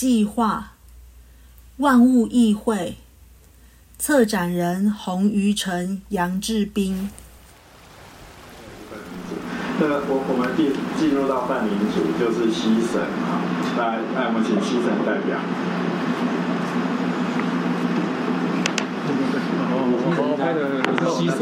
[0.00, 0.74] 计划，
[1.78, 2.98] 万物议会，
[3.98, 7.10] 策展人洪于成、杨志斌。
[9.80, 13.42] 那我我们进进入到半民主，就是西省啊，
[13.76, 15.36] 来来，我们请西省代表。
[20.14, 21.38] 我拍的是西神，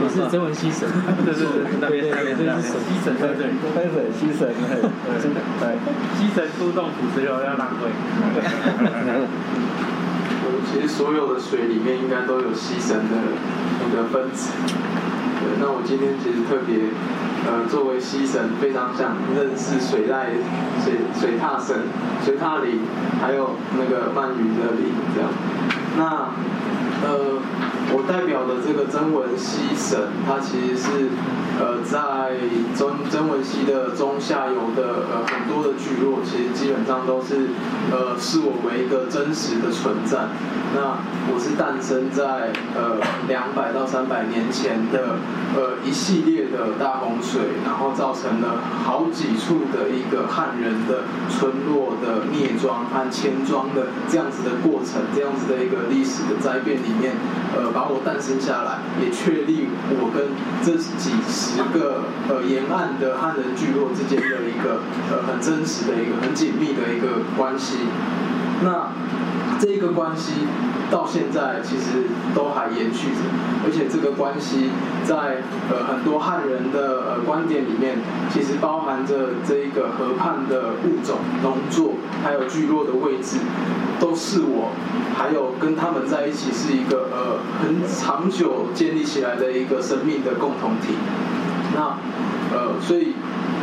[0.00, 0.88] 你是真文西神，
[1.24, 4.48] 对对对，那边那边是西神，对对，拍水西神，
[5.60, 5.76] 对，
[6.16, 7.92] 西神出动土石流要浪费。
[10.72, 13.16] 其实所有的水里面应该都有西神的
[13.82, 14.50] 那个分子。
[14.64, 16.88] 对，那我今天其实特别，
[17.44, 20.40] 呃，作为西神，非常想认识水濑
[20.82, 21.84] 水水獭神、
[22.24, 22.80] 水獭灵，
[23.20, 25.28] 还有那个鳗鱼的灵这样。
[25.98, 26.32] 那
[27.04, 27.38] 呃，
[27.94, 31.08] 我代表的这个曾文溪神，它其实是
[31.58, 32.34] 呃在
[32.74, 37.48] 曾曾文溪的中下游的呃很多的聚落，其实基本上都是
[37.90, 40.28] 呃视我为一个真实的存在。
[40.74, 40.98] 那
[41.32, 45.16] 我是诞生在呃两百到三百年前的
[45.54, 57.14] 呃一系列的大洪水，然后造成了好几处的一个汉人的村落的灭庄和迁庄的这样子的过程，这样子的一个历史的灾变里面，
[57.56, 59.68] 呃，把我诞生下来，也确立
[60.00, 60.32] 我跟
[60.64, 64.80] 这几十个呃沿岸的汉人聚落之间的一个
[65.12, 67.76] 呃很真实的一个很紧密的一个关系。
[68.64, 68.88] 那
[69.60, 70.48] 这个关系
[70.90, 73.22] 到现在其实都还延续着，
[73.64, 74.70] 而且这个关系
[75.04, 77.98] 在呃很多汉人的呃观点里面，
[78.32, 83.38] 其实包含着这一个河畔的物种、农作，还有聚落的位置，
[83.98, 84.70] 都是我，
[85.16, 90.94] 还有跟他们在一起是一个呃很长久建立起来的一个生命的共同体。
[91.74, 91.98] 那
[92.54, 93.14] 呃所以。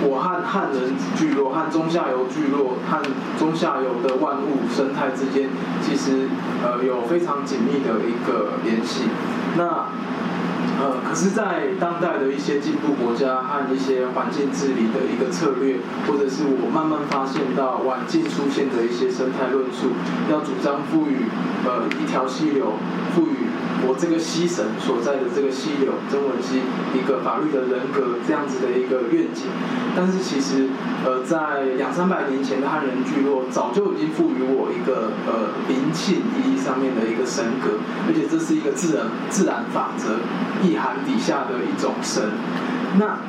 [0.06, 3.02] 我和汉人聚落、和中下游聚落、和
[3.40, 5.50] 中下游的万物生态之间，
[5.82, 6.28] 其实
[6.64, 9.06] 呃有非常紧密的一个联系。
[9.58, 9.88] 那
[10.82, 15.78] 呃，可是，在当代的一些进步国家和一些环境治理的一个策略，
[16.08, 19.94] 或者是我慢慢发现到晚近出现的一些生态论述，
[20.32, 21.30] 要主张赋予
[21.64, 22.74] 呃一条溪流，
[23.14, 23.53] 赋予。
[23.86, 26.62] 我这个西神所在的这个溪流曾文溪
[26.94, 29.48] 一个法律的人格这样子的一个愿景，
[29.96, 30.70] 但是其实
[31.06, 40.20] 呃在两三百年前的汉人聚落早就已经赋予我一个呃灵性意义上面的一个神格，而且这是一个自然自然法则
[40.62, 42.24] 意涵底下的一种神，
[43.00, 43.20] 那。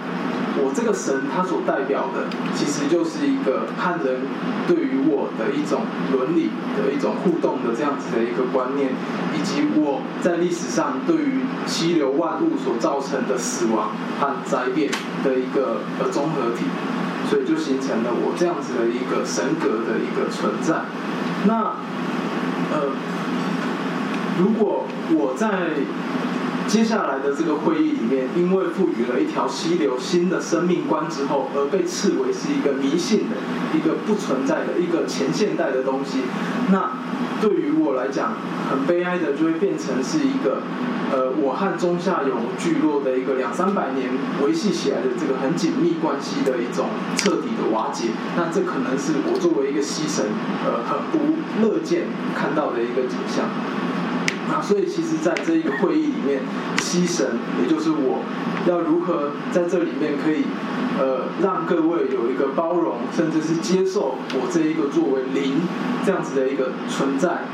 [0.57, 4.23] 我这个神，它所代表的，其实就是一个汉人
[4.69, 5.83] 对于我的一种
[6.13, 8.95] 伦理的一种互动的这样子的一个观念，
[9.35, 14.91] 以及我在历史上对于溪流万物所造成的死亡和灾变
[15.25, 16.65] 的一个呃综合体，
[17.29, 20.87] 所以就形成了我这样子的一个神格的一个存在。
[21.47, 21.75] 那
[22.71, 22.95] 呃，
[24.39, 25.83] 如果我在
[26.67, 33.37] 接下来的这个会议里面，因为赋予了一条溪流新的生命观之后，而被斥为是一个迷信的、
[33.77, 36.23] 一个不存在的、一个前现代的东西。
[36.73, 36.91] 那
[37.41, 38.33] 对于我来讲，
[38.71, 40.63] 很悲哀的就会变成是一个，
[41.13, 44.11] 呃，我和中下游聚落的一个两三百年
[44.43, 46.87] 维系起来的这个很紧密关系的一种
[47.17, 48.09] 彻底的瓦解。
[48.37, 50.25] 那这可能是我作为一个西神，
[50.65, 53.45] 呃，很不乐见看到的一个景象。
[54.47, 56.41] 那所以，其实，在这一个会议里面，
[56.79, 57.27] 西神，
[57.63, 58.21] 也就是我，
[58.69, 60.45] 要如何在这里面可以，
[61.01, 65.63] 呃，让各位有一个包容，甚至是接受我这一个作为零
[66.05, 67.45] 这样子的一个存在，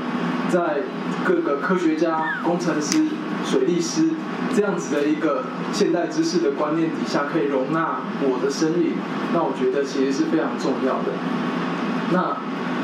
[0.51, 0.83] 在
[1.25, 3.07] 各个科学家、工程师、
[3.45, 4.11] 水利师
[4.53, 8.95] 这样子的一个现代知识的观念底下，可以容纳我的身影，
[9.33, 11.13] 那我觉得其实是非常重要的。
[12.13, 12.37] 那。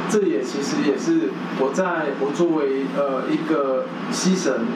[0.09, 4.67] 这也其实也是我在我作为呃一个西神，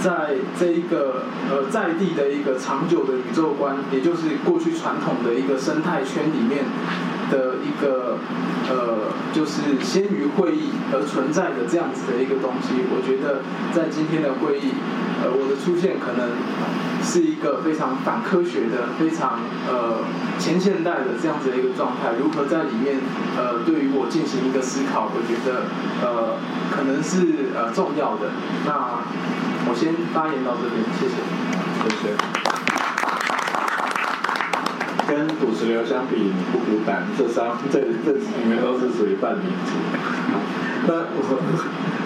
[0.00, 6.64] 在这一个呃在地的一个长久的宇宙观，也就是过去传统的一个生态圈里面
[7.30, 8.18] 的一个
[8.68, 13.42] 呃就是先于会议而存在的这样子的一个东西，我觉得
[13.72, 14.72] 在今天的会议，
[15.22, 16.30] 呃我的出现可能。
[17.02, 20.04] 是一个非常反科学的、非常呃
[20.38, 22.12] 前现代的这样子的一个状态。
[22.20, 23.00] 如何在里面
[23.38, 25.64] 呃对于我进行一个思考，我觉得
[26.04, 26.36] 呃
[26.70, 28.28] 可能是呃重要的。
[28.66, 29.00] 那
[29.64, 31.16] 我先发言到这边，谢谢。
[31.80, 32.12] 谢谢。
[35.08, 37.08] 跟土石流相比，你不孤单。
[37.16, 39.72] 这三这这里面都是属于半民族。
[40.86, 41.18] 那我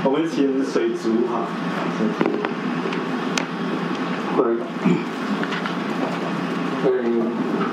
[0.05, 1.51] 我们请水族哈。
[4.37, 4.59] 嗯，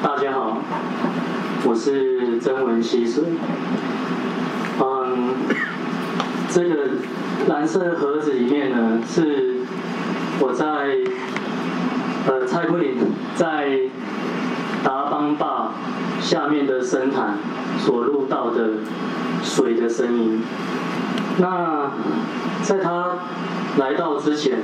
[0.03, 0.59] 大家好，
[1.65, 3.23] 我是曾文溪水。
[4.79, 5.33] 嗯，
[6.49, 6.75] 这个
[7.47, 9.55] 蓝色盒子里面呢，是
[10.39, 10.65] 我在
[12.27, 12.97] 呃蔡桂林
[13.35, 13.79] 在
[14.83, 15.71] 达邦坝
[16.19, 17.39] 下面的深潭
[17.79, 18.73] 所录到的
[19.41, 20.43] 水的声音。
[21.39, 21.89] 那
[22.61, 23.17] 在他
[23.77, 24.59] 来到之前，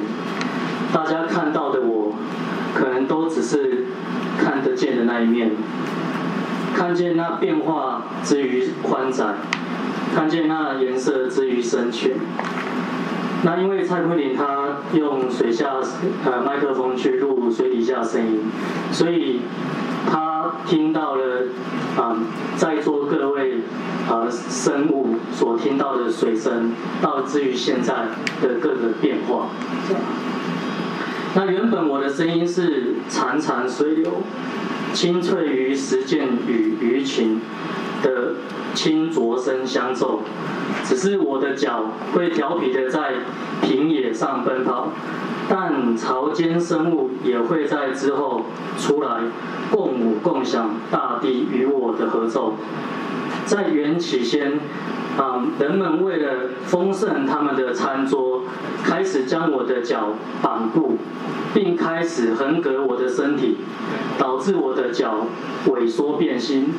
[0.94, 2.14] 大家看到的我，
[2.74, 3.86] 可能都只是
[4.38, 5.52] 看得见的那一面，
[6.76, 9.36] 看见那变化之于宽窄。
[10.16, 12.14] 看见那颜色之于深浅。
[13.44, 15.76] 那因为蔡坤林他用水下
[16.26, 18.40] 呃麦克风去录水底下声音，
[18.92, 19.42] 所以
[20.10, 21.44] 他听到了
[21.98, 22.18] 啊
[22.56, 23.58] 在座各位
[24.10, 27.94] 啊生物所听到的水声，到至于现在
[28.42, 29.50] 的各个变化。
[31.36, 34.22] 那原本我的声音是潺潺水流，
[34.94, 37.42] 清脆于石涧与鱼群
[38.02, 38.36] 的。
[38.76, 40.22] 轻浊声相奏，
[40.84, 43.14] 只是我的脚会调皮的在
[43.64, 44.90] 平野上奔跑，
[45.50, 48.44] 但潮间生物也会在之后
[48.78, 49.22] 出来
[49.72, 52.54] 共舞共享大地与我的合奏。
[53.48, 54.60] 在缘起先，
[55.18, 58.44] 啊，人们为了丰盛他们的餐桌，
[58.84, 60.10] 开始将我的脚
[60.42, 60.98] 绑固，
[61.54, 63.58] 并开始横隔我的身体，
[64.20, 65.26] 导致我的脚
[65.66, 66.74] 萎缩变形。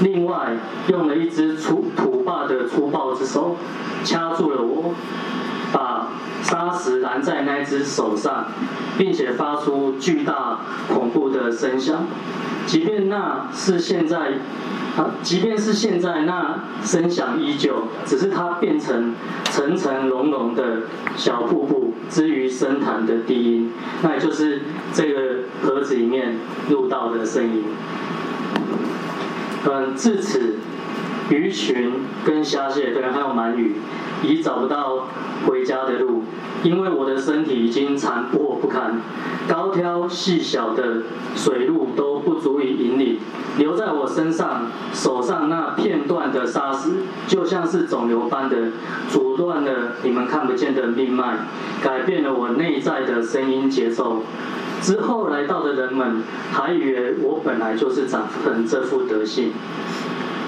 [0.00, 0.56] 另外，
[0.88, 3.56] 用了一只粗土霸的粗暴之手
[4.04, 4.94] 掐住了我，
[5.70, 6.08] 把
[6.42, 8.46] 砂石拦在那只手上，
[8.96, 12.06] 并且发出巨大恐怖的声响。
[12.64, 14.32] 即便那是现在，
[14.96, 20.82] 啊，即便是现在那声响依旧，只是它变成层层隆隆的
[21.16, 23.72] 小瀑布之于深潭的低音，
[24.02, 24.60] 那也就是
[24.92, 26.36] 这个盒子里面
[26.68, 27.64] 录到的声音。
[29.64, 30.56] 嗯，至此，
[31.30, 31.92] 鱼群
[32.24, 33.76] 跟虾蟹，对，还有鳗鱼，
[34.22, 35.08] 已找不到
[35.46, 36.24] 回家的路，
[36.62, 39.00] 因为我的身体已经残破不堪，
[39.48, 41.02] 高挑细小的
[41.34, 43.18] 水路都不足以引领，
[43.58, 46.90] 留在我身上手上那片段的沙石，
[47.26, 48.56] 就像是肿瘤般的
[49.08, 51.38] 阻断了你们看不见的命脉，
[51.82, 54.22] 改变了我内在的声音节奏。
[54.80, 59.52] 之后来到的人们还以为我本来就是长成这副德性。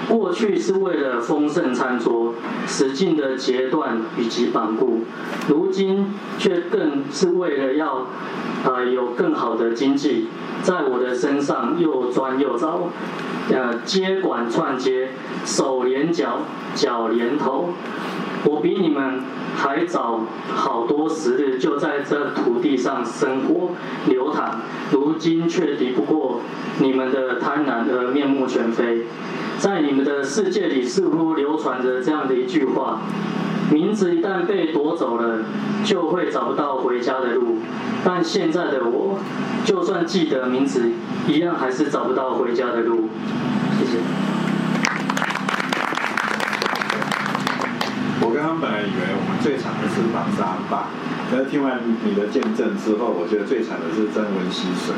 [0.07, 2.33] 过去是为了丰盛餐桌，
[2.67, 5.01] 使劲的截断以及绑固，
[5.47, 8.07] 如今却更是为了要，
[8.63, 10.27] 呃，有更好的经济，
[10.61, 12.81] 在我的身上又钻又凿，
[13.51, 15.09] 呃，接管串接，
[15.43, 16.39] 手连脚，
[16.73, 17.69] 脚连头，
[18.45, 19.21] 我比你们。
[19.55, 20.21] 还早
[20.53, 23.71] 好多时日，就在这土地上生活
[24.07, 24.61] 流淌，
[24.91, 26.41] 如今却敌不过
[26.79, 29.05] 你们的贪婪而面目全非。
[29.57, 33.01] 在你们的世界里，似乎流传着这样的一句话：
[33.71, 35.39] 名字一旦被夺走了，
[35.83, 37.59] 就会找不到回家的路。
[38.03, 39.17] 但现在的我，
[39.63, 40.91] 就算记得名字，
[41.27, 43.09] 一样还是找不到回家的路。
[43.79, 44.44] 谢谢。
[48.35, 50.91] 我刚刚本来以为我们最惨的是绑沙坝，
[51.31, 54.91] 但是听完你的见证之后，我觉得最惨的是曾文溪水，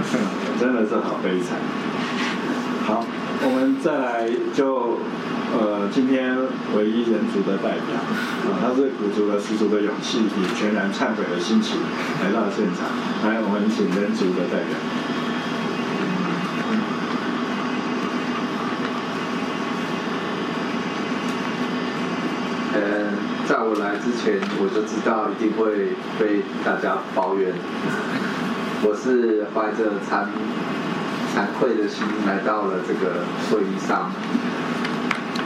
[0.58, 1.60] 真的是好悲惨。
[2.86, 3.04] 好，
[3.44, 4.96] 我们再来就
[5.52, 6.34] 呃今天
[6.74, 7.92] 唯一人族的代表
[8.48, 11.76] 啊，他是鼓足了十足的勇气，以全然忏悔的心情
[12.24, 12.88] 来到现场，
[13.28, 14.72] 来我们请人族的代表。
[23.46, 27.52] 在我来之前，我就知道一定会被大家抱怨。
[28.80, 30.24] 我是怀着惭
[31.36, 34.10] 惭愧的心来到了这个会议上，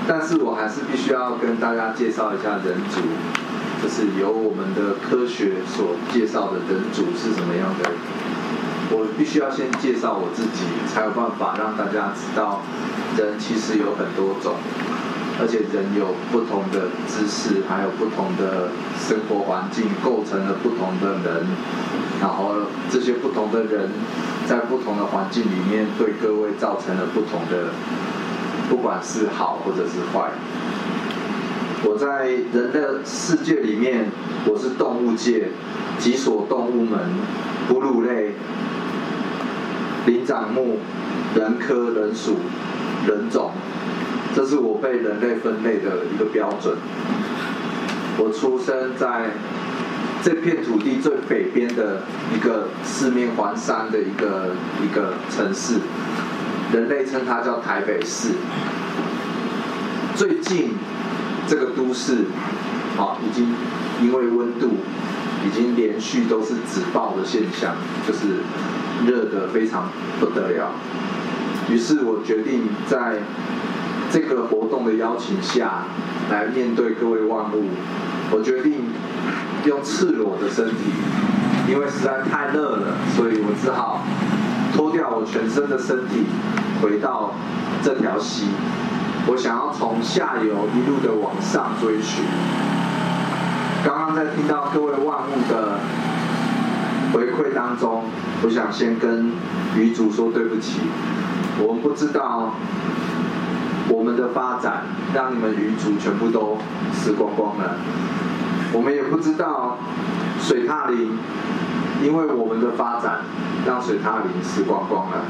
[0.06, 3.02] 但是我还是必须要跟大家介绍一下人族，
[3.82, 7.90] 就是由我们的科学所介绍的人族是什么样的。
[8.94, 12.62] 我必须要先介绍我自己，才有办法让大家知道
[13.18, 14.54] 人其实有很多种。
[15.42, 21.46] 而且人有不同的知识，还有不同的生活环境，构成了不同的人。
[22.20, 22.54] 然后
[22.88, 23.90] 这些不同的人，
[24.46, 27.75] 在不同的环境里面，对各位造成了不同的，
[28.70, 30.30] 不管是好或者是坏。
[31.84, 34.06] 我在人的世界里面，
[34.46, 35.49] 我是动物界
[35.99, 37.00] 几所动物门：
[37.68, 38.37] 哺乳类、
[40.06, 40.78] 灵长目、
[41.34, 42.37] 人科、人属、
[43.08, 43.50] 人种。
[44.34, 46.76] 这是我被人类分类的一个标准。
[48.18, 49.30] 我出生在
[50.22, 52.02] 这片土地最北边的
[52.34, 54.50] 一个四面环山的一个
[54.82, 55.80] 一个城市，
[56.72, 58.34] 人类称它叫台北市。
[60.14, 60.72] 最近
[61.48, 62.26] 这个都市
[62.96, 63.48] 好，已经
[64.00, 64.76] 因为温度
[65.44, 67.74] 已经连续都是止爆的现象，
[68.06, 68.42] 就是
[69.06, 70.70] 热的非常不得了。
[71.70, 73.22] 于是我决定在
[74.12, 75.85] 这个活动的邀请下
[76.31, 77.64] 来面对各位万物，
[78.31, 78.90] 我决定
[79.64, 80.92] 用赤裸的身体，
[81.66, 84.02] 因为实在太热了，所以我只好
[84.75, 86.26] 脱掉我全身的身体，
[86.83, 87.33] 回到
[87.83, 88.49] 这条溪。
[89.28, 92.23] 我想要从下游一路的往上追寻。
[93.83, 95.78] 刚刚在听到各位万物的
[97.14, 98.04] 回馈当中，
[98.42, 99.33] 我想先跟
[99.75, 100.81] 鱼主说对不起。
[101.61, 102.54] 我们不知道
[103.88, 104.84] 我们的发展
[105.14, 106.58] 让你们鱼族全部都
[106.92, 107.76] 死光光了。
[108.72, 109.78] 我们也不知道
[110.40, 111.18] 水獭林
[112.02, 113.20] 因为我们的发展
[113.66, 115.24] 让水獭林死光光了。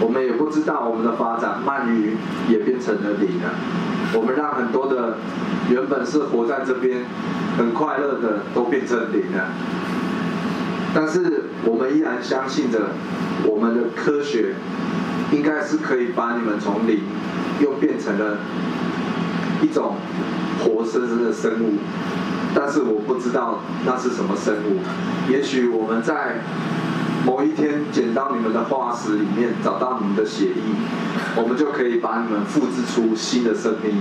[0.00, 2.16] 我们也不知道我们的发展鳗鱼
[2.48, 3.50] 也变成了零了。
[4.14, 5.16] 我们让很多的
[5.70, 7.04] 原本是活在这边
[7.56, 9.48] 很快乐的都变成零了。
[10.94, 12.90] 但是我们依然相信着
[13.44, 14.54] 我们的科学。
[15.32, 17.00] 应该是可以把你们从零
[17.60, 18.38] 又变成了
[19.62, 19.96] 一种
[20.60, 21.78] 活生生的生物，
[22.54, 24.78] 但是我不知道那是什么生物。
[25.30, 26.40] 也许我们在
[27.24, 30.62] 某一天捡到你们的化石里面，找到你们的血液，
[31.34, 34.00] 我们就可以把你们复制出新的生命。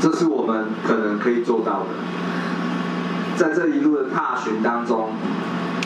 [0.00, 1.86] 这是我们可能可以做到的。
[3.36, 5.10] 在这一路的踏寻当中，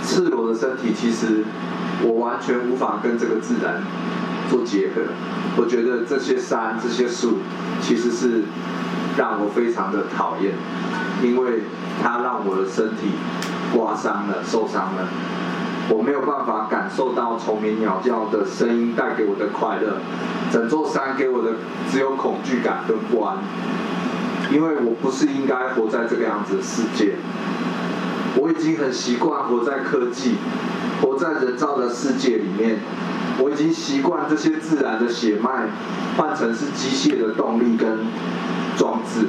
[0.08, 1.44] 赤裸的身体其实。
[2.00, 3.82] 我完全无法跟这个自然
[4.48, 5.02] 做结合。
[5.56, 7.38] 我觉得这些山、这些树，
[7.82, 8.44] 其实是
[9.16, 10.54] 让我非常的讨厌，
[11.20, 11.64] 因为
[12.00, 13.18] 它让我的身体
[13.74, 15.08] 刮伤了、受伤了。
[15.90, 19.98] 我没有办法感受到虫鸣鸟叫的声音带给我的快乐，
[20.52, 21.56] 整座山给我的
[21.90, 23.38] 只有恐惧感跟不安，
[24.52, 27.16] 因为我不是应该活在这个样子的世界。
[28.40, 30.36] 我已经很习惯活在科技。
[31.00, 32.78] 活在人造的世界里面，
[33.40, 35.68] 我已经习惯这些自然的血脉
[36.16, 37.98] 换成是机械的动力跟
[38.76, 39.28] 装置。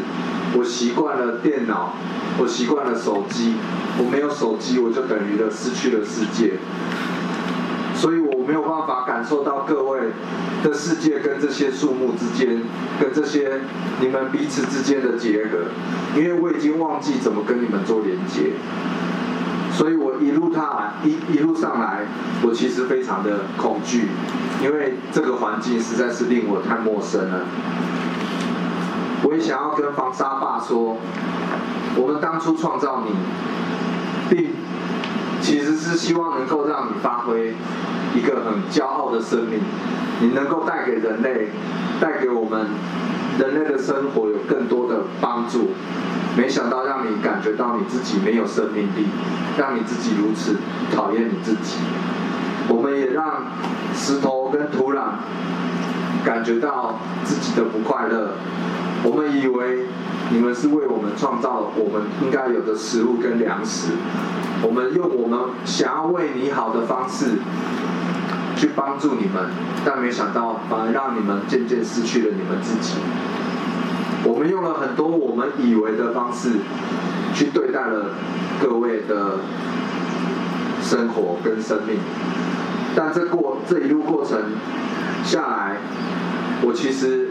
[0.57, 1.93] 我习惯了电脑，
[2.39, 3.53] 我习惯了手机。
[3.99, 6.53] 我没有手机，我就等于了失去了世界。
[7.95, 9.99] 所以没有办法感受到各位
[10.63, 12.63] 的世界跟这些树木之间，
[12.99, 13.61] 跟这些
[14.01, 15.69] 你们彼此之间的结合，
[16.19, 18.53] 因为我已经忘记怎么跟你们做连接。
[19.71, 22.07] 所以我一路踏来一一路上来，
[22.41, 24.07] 我其实非常的恐惧，
[24.63, 27.41] 因为这个环境实在是令我太陌生了。
[29.21, 30.97] 我也想要跟防沙爸说，
[31.95, 33.13] 我们当初创造你，
[35.41, 37.55] 其实是希望能够让你发挥
[38.15, 39.59] 一个很骄傲的生命，
[40.21, 41.49] 你能够带给人类，
[41.99, 42.67] 带给我们
[43.39, 45.71] 人类的生活有更多的帮助。
[46.37, 49.07] 没想到让你感觉到你自己没有生命力，
[49.57, 50.57] 让你自己如此
[50.95, 51.77] 讨厌你自己。
[52.69, 53.43] 我们也让
[53.95, 55.01] 石头跟土壤
[56.25, 58.33] 感觉到自己的不快乐。
[59.03, 59.85] 我们以为
[60.29, 63.93] 你们是为我们创造我们应该有的食物跟粮食。
[64.61, 67.39] 我们用我们想要为你好的方式
[68.57, 69.49] 去帮助你们，
[69.85, 72.97] 但没想到反而让你们渐渐失去了你们自己。
[74.25, 76.57] 我们用了很多我们以为的方式，
[77.33, 78.07] 去对待了
[78.61, 79.39] 各位的
[80.83, 81.95] 生活跟生命，
[82.93, 84.37] 但这过这一路过程
[85.23, 85.77] 下来，
[86.61, 87.29] 我其实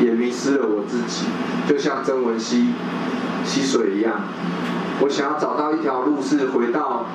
[0.00, 1.26] 也迷失了我自己，
[1.68, 2.70] 就像曾文溪
[3.44, 4.22] 溪水一样，
[5.00, 7.06] 我想要找到一条路是回到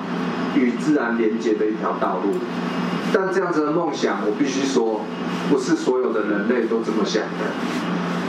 [0.56, 2.38] 与自然连接的一条道路，
[3.12, 5.02] 但这样子的梦想，我必须说，
[5.50, 7.50] 不是所有的人类都这么想的。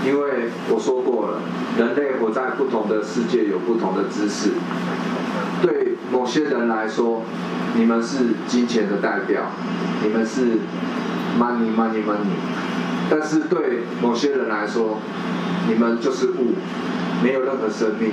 [0.03, 1.41] 因为我说过了，
[1.77, 4.49] 人类活在不同的世界，有不同的知识。
[5.61, 7.21] 对某些人来说，
[7.75, 9.43] 你们是金钱的代表，
[10.01, 10.57] 你们是
[11.39, 12.35] money money money。
[13.09, 14.99] 但是对某些人来说，
[15.67, 16.55] 你们就是物，
[17.23, 18.11] 没有任何生命，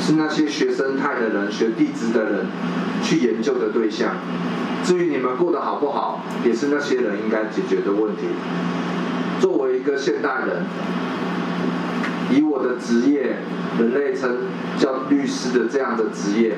[0.00, 2.46] 是那些学生态的人、学地质的人
[3.02, 4.16] 去研究的对象。
[4.82, 8.22] 至于你们过得好不好，也是那些人应该解决的问题。
[9.40, 10.64] 作为一个现代人。
[12.30, 13.36] 以我的职业，
[13.78, 14.38] 人类称
[14.78, 16.56] 叫律师的这样的职业，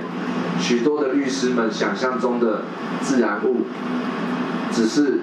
[0.59, 2.63] 许多的律师们想象中的
[3.03, 3.67] 自然物，
[4.73, 5.21] 只是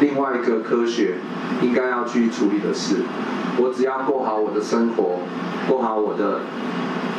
[0.00, 1.14] 另外一个科学
[1.62, 2.96] 应该要去处理的事。
[3.56, 5.20] 我只要过好我的生活，
[5.68, 6.40] 过好我的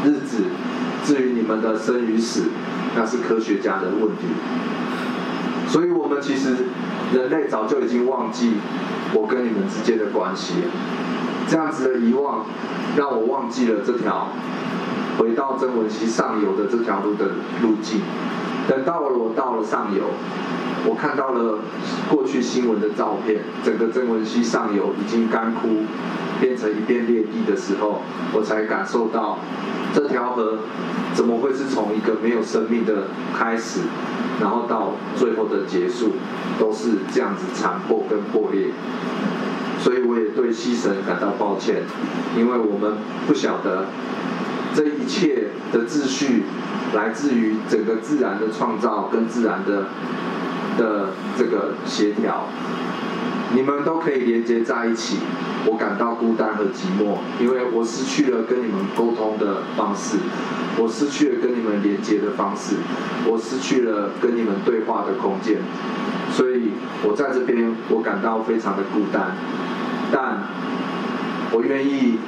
[0.04, 0.44] 日子。
[1.06, 2.46] 至于你们的生与死，
[2.96, 4.26] 那是科学家的问题。
[5.68, 6.56] 所以我们其实
[7.14, 8.54] 人类早就已经忘记
[9.14, 10.56] 我跟你们之间的关系。
[11.48, 12.44] 这样子的遗忘，
[12.98, 14.30] 让我忘记了这条
[15.20, 17.26] 回到曾文溪上游的这条路的
[17.62, 18.02] 路径。
[18.68, 20.04] 等到了我到了上游，
[20.88, 21.60] 我看到了
[22.10, 25.84] 过去新闻的照片，整个曾文溪上游已经干枯，
[26.40, 28.02] 变成一片裂地的时候，
[28.34, 29.38] 我才感受到
[29.94, 30.60] 这条河
[31.14, 33.08] 怎么会是从一个没有生命的
[33.38, 33.82] 开始，
[34.42, 36.14] 然后到最后的结束，
[36.60, 38.70] 都是这样子残破跟破裂。
[39.80, 41.84] 所以我也对西神感到抱歉，
[42.36, 43.86] 因为我们不晓得
[44.76, 46.44] 这一切的秩序
[46.94, 49.86] 来自于整个自然的创造跟自然的
[50.78, 52.50] 的这个协调，
[53.54, 55.20] 你们都可以连接在一起。
[55.68, 60.18] 我感到孤单和寂寞，因为我失去了跟你们沟通的方式，
[60.78, 62.76] 我失去了跟你们连接的方式，
[63.26, 65.58] 我失去了跟你们对话的空间，
[66.32, 66.70] 所以
[67.02, 69.36] 我在这边我感到非常的孤单，
[70.12, 70.44] 但
[71.52, 72.20] 我愿意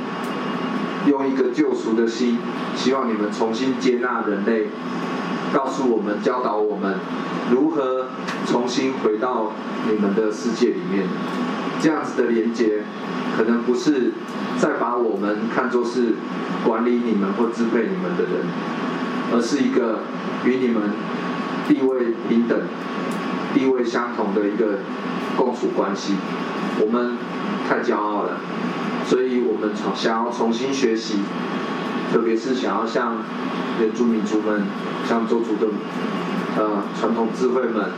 [1.07, 2.37] 用一个救赎的心，
[2.75, 4.67] 希望你们重新接纳人类，
[5.53, 6.95] 告诉我们、教导我们
[7.51, 8.07] 如何
[8.45, 9.53] 重新回到
[9.89, 11.07] 你们的世界里面，
[11.81, 12.83] 这样子的连接。
[13.37, 14.13] 可能不是
[14.57, 16.15] 再把我们看作是
[16.65, 18.47] 管理你们或支配你们的人，
[19.31, 19.99] 而是一个
[20.43, 20.81] 与你们
[21.67, 22.59] 地位平等、
[23.53, 24.79] 地位相同的一个
[25.37, 26.15] 共处关系。
[26.81, 27.15] 我们
[27.69, 28.39] 太骄傲了，
[29.59, 31.15] 我们重想要重新学习，
[32.13, 33.17] 特别是想要向
[33.81, 34.61] 原住民族们、
[35.09, 35.65] 像周族的
[36.55, 37.89] 呃传统智慧们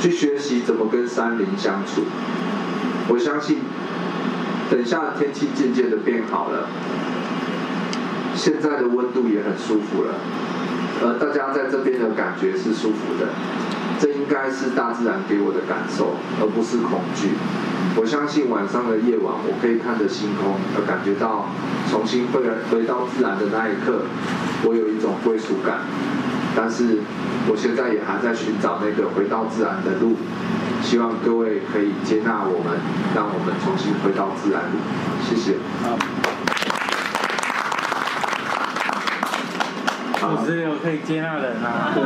[0.00, 2.02] 去学习怎么跟山林相处。
[3.08, 3.58] 我相信。
[4.70, 6.66] 等下天气渐渐的变好了，
[8.34, 10.14] 现在的温度也很舒服了，
[11.02, 13.28] 呃，大家在这边的感觉是舒服的，
[14.00, 17.28] 这应该是大自然给我的感受，而不是恐惧。
[17.96, 21.46] 我相信晚上的夜晚，我可以看着星空，而感觉到
[21.90, 24.02] 重新回回到自然的那一刻，
[24.64, 25.80] 我有一种归属感。
[26.56, 26.98] 但是
[27.48, 30.16] 我现在也还在寻找那个回到自然的路。
[30.82, 32.78] 希望各位可以接纳我们，
[33.14, 34.62] 让我们重新回到自然。
[35.24, 36.53] 谢谢。
[40.34, 41.94] 好，我是有可以接纳人啊。
[41.94, 42.02] 我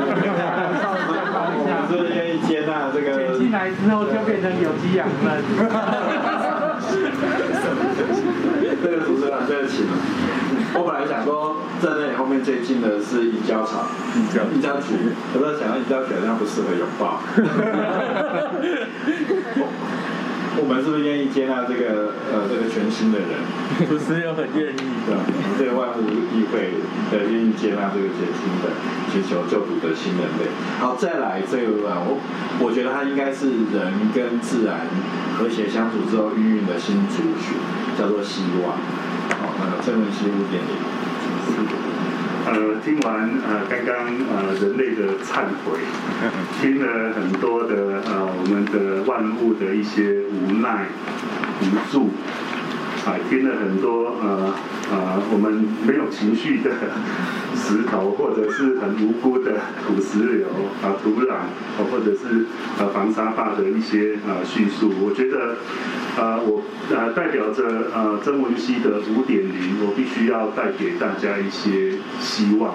[1.88, 3.38] 是愿意接纳这个。
[3.38, 5.42] 进来之后就变成有机养分。
[8.82, 9.96] 这个主持人对得起吗？
[10.74, 14.94] 我本来想说，在那里后面最近的是银胶草，银胶银胶菊，
[15.32, 17.20] 可是想到银胶菊好像不适合拥抱。
[20.60, 23.38] 我们是不是愿意接纳这个呃这个全新的人？
[23.86, 25.14] 不是又很愿意的，
[25.58, 26.02] 这个万物
[26.34, 26.74] 议会
[27.10, 28.74] 的愿意接纳这个全新的
[29.12, 30.50] 寻求救主的新人类。
[30.80, 32.18] 好，再来这个我
[32.60, 34.86] 我觉得它应该是人跟自然
[35.38, 37.54] 和谐相处之后孕育的新族群，
[37.96, 38.74] 叫做希望。
[39.38, 40.74] 好，那正文西五点零。
[42.50, 45.78] 呃，听完呃刚刚呃人类的忏悔，
[46.60, 50.86] 听了很多的呃我们的万物的一些无奈、
[51.60, 52.10] 无助，
[53.06, 54.54] 啊，听了很多呃。
[54.90, 56.70] 啊，我们没有情绪的
[57.54, 59.52] 石头，或者是很无辜的
[59.84, 60.46] 土石流
[60.82, 61.44] 啊、土壤，
[61.90, 62.46] 或者是
[62.78, 65.56] 呃防沙坝的一些呃叙述，我觉得
[66.16, 72.72] 呃我呃代表着呃曾文熙的五点零，我必须要带给大家一些希望。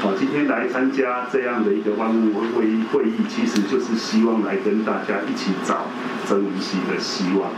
[0.00, 5.88] 好，今天来参加这样的一个万物会议会议，其实就是希望来跟大家一起找
[6.26, 7.50] 曾文熙的希望。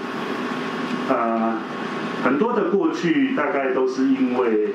[1.14, 1.58] 啊。
[2.22, 4.72] 很多的过去大概都是因为，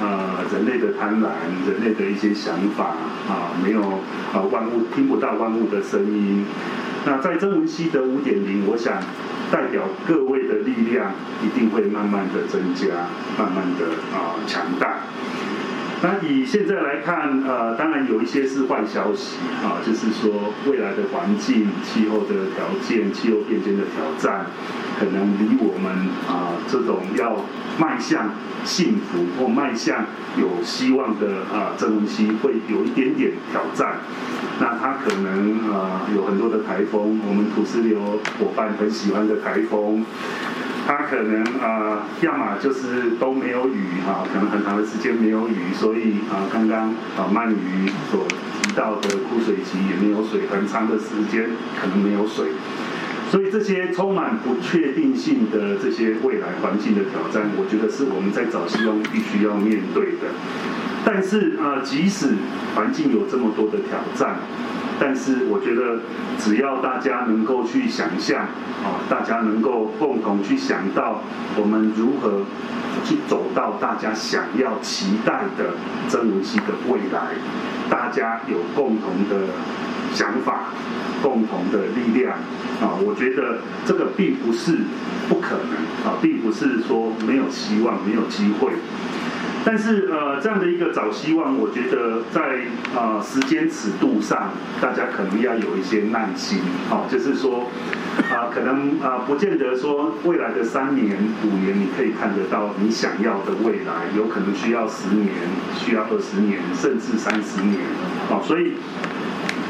[0.00, 1.28] 呃，人类的贪婪，
[1.66, 2.96] 人类的一些想法
[3.28, 3.80] 啊，没有
[4.32, 6.44] 啊万物听不到万物的声音。
[7.06, 9.00] 那在曾文熙的五点零，我想
[9.50, 12.86] 代表各位的力量一定会慢慢的增加，
[13.38, 14.98] 慢慢的啊强大。
[16.00, 24.46] 那以现在来看，呃，当然有一些是坏消息啊，就是说未来的环境、气候的条件、气候变迁的挑战。
[24.98, 27.44] 可能离我们啊这种要
[27.78, 28.30] 迈向
[28.64, 30.06] 幸福或迈向
[30.36, 33.98] 有希望的啊郑文熙会有一点点挑战。
[34.60, 37.98] 那他可能啊有很多的台风，我们土石流
[38.40, 40.04] 伙伴很喜欢的台风。
[40.84, 51.48] 他可能啊要么就是都没有雨哈，可能很长的时间没有雨，所所以啊刚刚啊鳗鱼所提到的枯水期也没有水，很长的时间
[51.80, 52.48] 可能没有水。
[53.30, 60.28] 所以这些充满不确定性的这些未来环境的挑战，我觉得是我们在早期中必须要面对的。
[61.06, 62.34] 但是啊，即使
[62.74, 64.40] 环境有这么多的挑战，
[65.00, 66.00] 但是我觉得
[66.38, 68.40] 只要大家能够去想象，
[68.82, 71.22] 啊，大家能够共同去想到
[71.56, 72.42] 我们如何
[73.04, 75.74] 去走到大家想要期待的
[76.08, 77.34] 曾文熙的未来，
[77.88, 79.46] 大家有共同的
[80.12, 80.72] 想法、
[81.22, 82.32] 共同的力量，
[82.80, 84.78] 啊，我觉得这个并不是
[85.28, 88.72] 不可能，啊，并不是说没有希望、没有机会。
[89.70, 92.64] 但是呃，这样的一个找希望，我觉得在
[92.98, 94.48] 啊时间尺度上，
[94.80, 97.68] 大家可能要有一些耐心，好，就是说
[98.32, 105.28] 啊，可能啊不见得说未来的三年、五年你可以看得到你想要的未来，有可能需要十年、
[105.76, 107.76] 需要二十年，甚至三十年，
[108.26, 108.72] 好，所以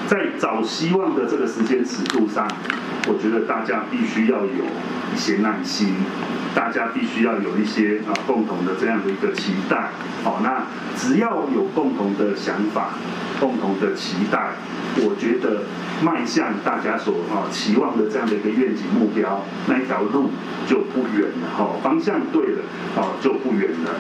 [0.07, 2.47] 在找希望的这个时间尺度上，
[3.09, 4.65] 我觉得大家必须要有
[5.13, 5.97] 一些耐心。
[6.59, 9.91] 大家必须要有一些啊共同的这样的一个期待，
[10.25, 10.67] 好，那
[10.97, 12.95] 只要有共同的想法、
[13.39, 14.51] 共同的期待，
[14.97, 15.63] 我觉得
[16.03, 20.31] 迈向大家所啊期望的这样的一个愿景目标，那一条路
[20.67, 22.63] 就不远了，哈，方向对了，
[22.97, 23.95] 啊就不远了。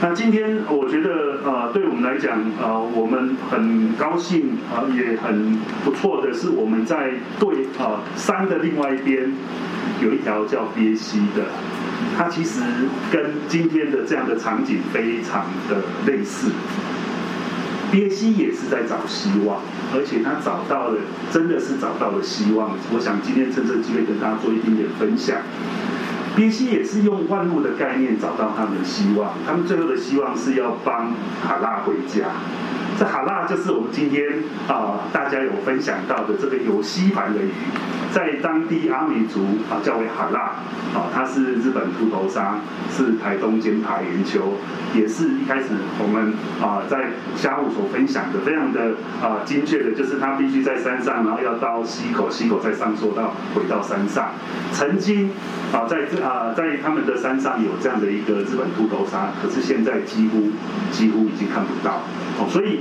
[0.00, 9.32] 那今天我觉得呃，对我们来讲，呃，我们很高兴啊，也很不错的是，我们在对啊山的另外一边
[10.00, 11.46] 有一条叫鳖溪的。
[12.16, 12.60] 它其实
[13.10, 16.50] 跟今天的这样的场景非常的类似，
[17.90, 19.60] 鳖溪也是在找希望，
[19.94, 20.98] 而且他找到了，
[21.32, 22.70] 真的是找到了希望。
[22.92, 25.36] 我想今天趁这机会跟大家做一点点分享。
[26.38, 32.26] 鳖溪也是用万物的概念找到他们的希望，他们最后的希望是要帮哈拉回家。
[32.96, 34.24] 这哈拉就是我们今天
[34.68, 37.50] 啊大家有分享到的这个有吸盘的鱼，
[38.12, 40.52] 在当地阿美族啊叫为哈拉。
[40.94, 42.54] 啊，它是日本秃头鲨，
[42.90, 44.54] 是台东尖爬圆鳅，
[44.94, 45.66] 也是一开始
[46.00, 54.30] 我们啊在虾务所分享的，非常的啊精确的，就是它必须在山上，然后要到溪口，溪口再上溯到回到山上。
[54.72, 55.30] 曾经
[55.70, 60.50] 啊在这啊在他们的山上有这样的一个日本秃头鲨，可是现在几乎
[60.90, 62.02] 几乎已经看不到。
[62.38, 62.80] 哦，所以。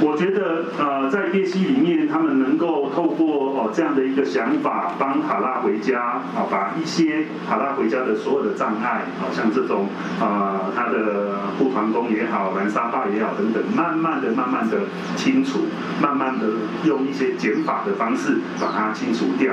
[0.00, 9.88] 我觉得，呃，在鳖溪里面，他们能够透过哦这样的一个想法，帮卡拉回家，啊，把一些卡拉回家的所有的障碍，好像这种，
[10.20, 14.82] 啊，他的护团工也好，蓝沙坝也好等等，慢慢的、慢慢的
[15.16, 15.66] 清除，
[16.00, 16.46] 慢慢的
[16.84, 19.52] 用一些减法的方式把它清除掉。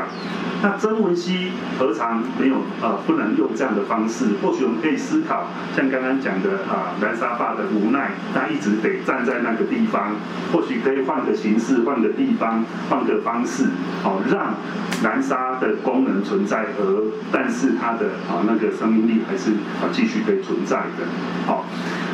[0.61, 4.25] 那曾文熙何尝没有呃不能用这样的方式？
[4.41, 10.15] 或许我们可以思考，像刚刚讲的啊，南沙坝的无奈，他一直得站在那个地方。
[10.51, 13.65] 或许可以换个形式，换个地方，换个方式，
[14.03, 14.55] 好让
[15.03, 21.05] 南沙的功能存在，而但是它的啊那个生命力还是啊继续可以存在的。
[21.45, 21.65] 好，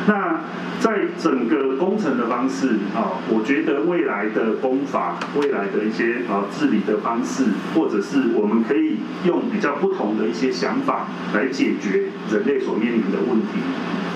[0.06, 0.40] 那
[0.80, 7.44] 在整个工程的方式啊，我觉得未来的工法，未来的一些啊治理的方式，
[7.74, 10.91] 或者是我们可以用比较不同的一些想法
[11.34, 13.58] 来解决人类所面临的问题，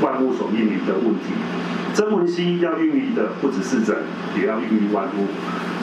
[0.03, 1.35] 万物所面临的问题。
[1.95, 4.03] 曾文熙要孕育的不只是人，
[4.39, 5.27] 也要孕育万物。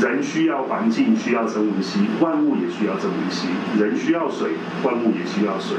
[0.01, 3.47] 人需要环境，需要曾文熙；万物也需要曾文熙。
[3.79, 4.51] 人需要水，
[4.83, 5.77] 万物也需要水；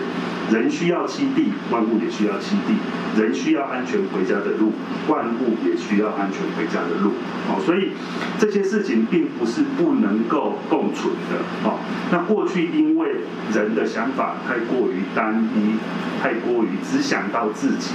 [0.52, 2.74] 人需要栖地，万物也需要栖地；
[3.20, 4.72] 人需要安全回家的路，
[5.08, 7.12] 万物也需要安全回家的路。
[7.48, 7.90] 哦，所以
[8.38, 11.68] 这些事情并不是不能够共存的。
[11.68, 11.78] 哦，
[12.10, 13.16] 那过去因为
[13.52, 15.74] 人的想法太过于单一，
[16.22, 17.90] 太过于只想到自己。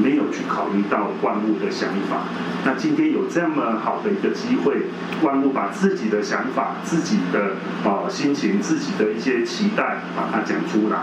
[0.00, 2.22] 没有去考虑到万物的想法，
[2.64, 4.82] 那今天有这么好的一个机会，
[5.20, 7.52] 万物把把自己的想法、自己的
[7.84, 11.00] 啊心情、自己的一些期待，把它讲出来。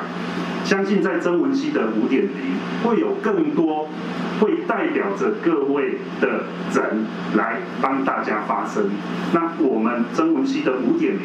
[0.66, 3.88] 相信在曾文熙的五点零，会有更多
[4.40, 8.90] 会代表着各位的人来帮大家发声。
[9.34, 11.22] 那我们曾文熙的五点零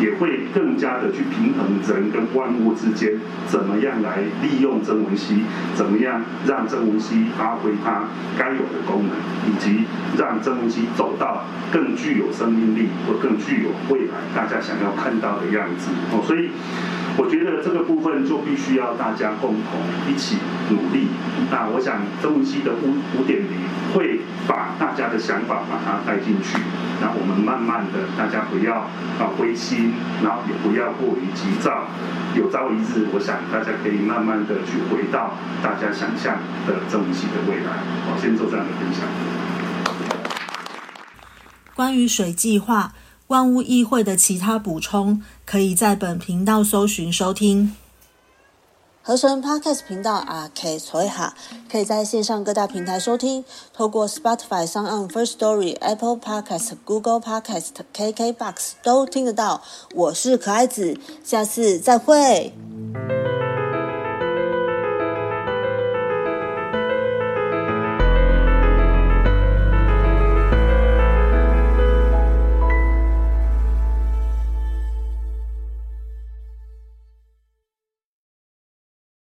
[0.00, 5.42] 也会更加的去平衡人跟万物之间，怎么样来利用曾文熙，
[5.74, 8.04] 怎么样让曾文熙发挥它
[8.38, 9.14] 该有的功能，
[9.50, 9.84] 以及
[10.18, 15.90] 让曾文熙走到更具有生命力或更具有未来大家想要看到的样子。
[16.12, 16.50] 哦，所以。
[17.16, 20.36] 我觉得这个部分就必须要大家共同一起
[20.70, 21.06] 努力。
[21.50, 23.50] 那我想曾文熙的五五点零
[23.94, 26.58] 会把大家的想法把它带进去。
[27.00, 29.92] 那我们慢慢的，大家不要啊灰心，
[30.24, 31.86] 然后也不要过于急躁。
[32.34, 37.78] 有朝一日，我想大家可以慢慢的去回到大家想象的曾文熙的未来。
[38.10, 39.06] 我先做这样的分享。
[41.76, 42.92] 关于水计划。
[43.28, 47.74] 万物议会的其他补充，可以在本频道搜寻收听。
[49.06, 51.34] 合成 Podcast 频道啊，K 所以哈，
[51.70, 59.62] 可以在线上各大平台收听，透过 Spotify、s o n First Story、Apple Podcast、Google Podcast、KKBox 都听得到。
[59.94, 62.54] 我是可爱子，下次再会。